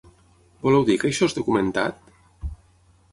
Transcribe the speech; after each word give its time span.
Voleu 0.63 0.87
dir 0.87 0.95
que 1.03 1.09
això 1.11 1.29
és 1.31 1.37
documentat? 1.39 2.01